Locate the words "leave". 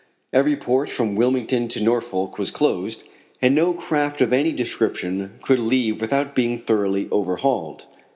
5.59-6.01